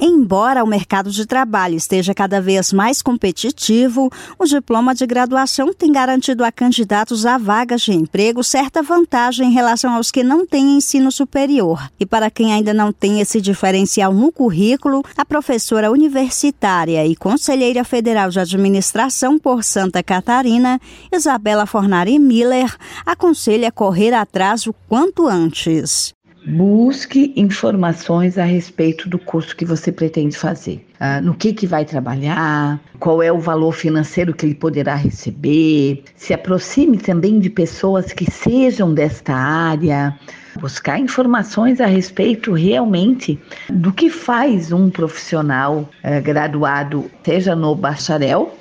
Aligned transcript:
Embora 0.00 0.62
o 0.62 0.66
mercado 0.66 1.10
de 1.10 1.26
trabalho 1.26 1.74
esteja 1.74 2.14
cada 2.14 2.40
vez 2.40 2.72
mais 2.72 3.02
competitivo, 3.02 4.08
o 4.38 4.44
diploma 4.44 4.94
de 4.94 5.04
graduação 5.04 5.74
tem 5.74 5.90
garantido 5.90 6.44
a 6.44 6.52
candidatos 6.52 7.26
a 7.26 7.36
vagas 7.36 7.82
de 7.82 7.92
emprego 7.92 8.44
certa 8.44 8.80
vantagem 8.80 9.48
em 9.48 9.52
relação 9.52 9.94
aos 9.94 10.12
que 10.12 10.22
não 10.22 10.46
têm 10.46 10.76
ensino 10.76 11.10
superior. 11.10 11.90
E 11.98 12.06
para 12.06 12.30
quem 12.30 12.52
ainda 12.52 12.72
não 12.72 12.92
tem 12.92 13.20
esse 13.20 13.40
diferencial 13.40 14.14
no 14.14 14.30
currículo, 14.30 15.02
a 15.16 15.24
professora 15.24 15.90
universitária 15.90 17.04
e 17.04 17.16
conselheira 17.16 17.82
federal 17.82 18.30
de 18.30 18.38
administração 18.38 19.36
por 19.36 19.64
Santa 19.64 20.00
Catarina, 20.00 20.80
Isabela 21.12 21.66
Fornari 21.66 22.20
Miller, 22.20 22.72
aconselha 23.04 23.72
correr 23.72 24.14
atrás 24.14 24.66
o 24.66 24.74
quanto 24.88 25.26
antes. 25.26 26.14
Busque 26.48 27.34
informações 27.36 28.38
a 28.38 28.44
respeito 28.44 29.06
do 29.06 29.18
curso 29.18 29.54
que 29.54 29.66
você 29.66 29.92
pretende 29.92 30.34
fazer. 30.34 30.82
Uh, 30.98 31.22
no 31.22 31.34
que, 31.34 31.52
que 31.52 31.66
vai 31.66 31.84
trabalhar, 31.84 32.80
qual 32.98 33.22
é 33.22 33.30
o 33.30 33.38
valor 33.38 33.72
financeiro 33.72 34.32
que 34.32 34.46
ele 34.46 34.54
poderá 34.54 34.94
receber. 34.94 36.02
Se 36.16 36.32
aproxime 36.32 36.96
também 36.96 37.38
de 37.38 37.50
pessoas 37.50 38.14
que 38.14 38.30
sejam 38.30 38.94
desta 38.94 39.34
área. 39.34 40.18
Buscar 40.58 40.98
informações 40.98 41.82
a 41.82 41.86
respeito 41.86 42.54
realmente 42.54 43.38
do 43.68 43.92
que 43.92 44.08
faz 44.08 44.72
um 44.72 44.88
profissional 44.88 45.88
uh, 46.02 46.22
graduado, 46.22 47.10
seja 47.22 47.54
no 47.54 47.74
bacharel, 47.74 48.56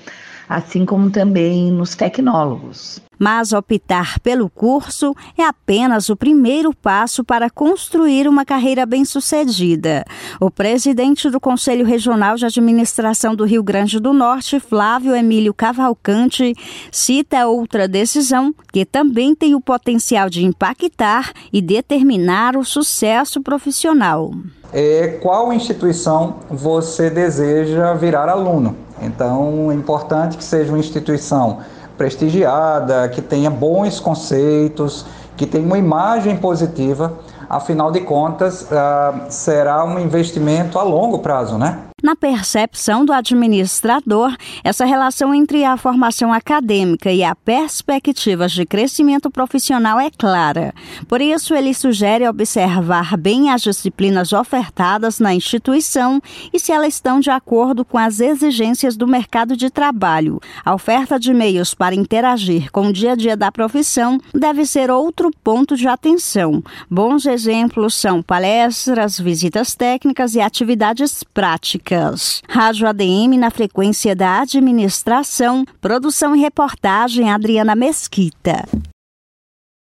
assim 0.50 0.86
como 0.86 1.10
também 1.10 1.72
nos 1.72 1.96
tecnólogos 1.96 3.07
mas 3.20 3.54
optar 3.54 4.20
pelo 4.20 4.50
curso 4.50 5.16
é 5.38 5.44
apenas 5.44 6.10
o 6.10 6.16
primeiro 6.16 6.74
passo 6.74 7.24
para 7.24 7.50
construir 7.50 8.28
uma 8.28 8.46
carreira 8.46 8.86
bem-sucedida. 8.86 10.06
O 10.40 10.50
presidente 10.50 11.30
do 11.30 11.40
Conselho 11.40 11.86
Regional 11.86 12.36
de 12.36 12.46
Administração 12.46 13.36
do 13.36 13.46
Rio 13.46 13.64
Grande 13.64 14.00
do 14.00 14.14
Norte, 14.14 14.60
Flávio 14.60 15.16
Emílio 15.16 15.54
Cavalcante, 15.54 16.54
cita 16.92 17.48
outra 17.48 17.88
decisão 17.88 18.54
que 18.72 18.86
também 18.86 19.34
tem 19.34 19.56
o 19.56 19.62
potencial 19.62 20.30
de 20.30 20.46
impactar 20.46 21.32
e 21.52 21.62
determinar 21.62 22.56
o 22.56 22.64
sucesso 22.64 23.42
profissional. 23.42 24.32
É 24.74 25.20
qual 25.22 25.54
instituição 25.54 26.40
você 26.50 27.10
deseja 27.10 27.94
virar 27.94 28.28
aluno? 28.30 28.76
Então, 29.02 29.72
é 29.72 29.76
importante 29.76 30.38
que 30.38 30.44
seja 30.44 30.72
uma 30.72 30.80
instituição 30.80 31.60
prestigiada, 31.98 33.10
que 33.10 33.22
tenha 33.22 33.50
bons 33.50 34.00
conceitos, 34.00 35.06
que 35.36 35.46
tenha 35.46 35.66
uma 35.66 35.78
imagem 35.78 36.38
positiva, 36.38 37.14
afinal 37.50 37.92
de 37.92 38.02
contas, 38.02 38.64
uh, 38.64 39.26
será 39.30 39.84
um 39.84 40.00
investimento 40.00 40.80
a 40.80 40.84
longo 40.84 41.20
prazo, 41.20 41.58
né? 41.58 41.87
Na 42.08 42.16
percepção 42.16 43.04
do 43.04 43.12
administrador, 43.12 44.34
essa 44.64 44.86
relação 44.86 45.36
entre 45.36 45.66
a 45.66 45.76
formação 45.76 46.32
acadêmica 46.32 47.12
e 47.12 47.22
a 47.22 47.36
perspectivas 47.36 48.54
de 48.54 48.66
crescimento 48.66 49.30
profissional 49.30 50.00
é 50.00 50.10
clara. 50.10 50.74
Por 51.06 51.20
isso, 51.20 51.54
ele 51.54 51.74
sugere 51.74 52.26
observar 52.26 53.18
bem 53.18 53.50
as 53.50 53.62
disciplinas 53.62 54.32
ofertadas 54.32 55.20
na 55.20 55.34
instituição 55.34 56.22
e 56.54 56.58
se 56.62 56.72
elas 56.72 56.94
estão 56.94 57.20
de 57.20 57.30
acordo 57.30 57.84
com 57.84 57.98
as 57.98 58.22
exigências 58.22 58.96
do 58.96 59.06
mercado 59.06 59.58
de 59.58 59.70
trabalho. 59.70 60.40
A 60.64 60.74
oferta 60.74 61.20
de 61.20 61.34
meios 61.34 61.74
para 61.74 61.94
interagir 61.94 62.72
com 62.72 62.88
o 62.88 62.94
dia 62.94 63.12
a 63.12 63.16
dia 63.18 63.36
da 63.36 63.52
profissão 63.52 64.18
deve 64.34 64.66
ser 64.66 64.90
outro 64.90 65.30
ponto 65.44 65.76
de 65.76 65.90
atenção. 65.90 66.64
Bons 66.90 67.26
exemplos 67.26 67.96
são 67.96 68.24
palestras, 68.24 69.20
visitas 69.20 69.76
técnicas 69.76 70.36
e 70.36 70.40
atividades 70.40 71.22
práticas. 71.34 71.97
Rádio 72.48 72.88
ADM 72.88 73.38
na 73.38 73.50
frequência 73.50 74.16
da 74.16 74.42
administração, 74.42 75.66
produção 75.82 76.36
e 76.36 76.40
reportagem 76.40 77.32
Adriana 77.32 77.76
Mesquita. 77.76 78.66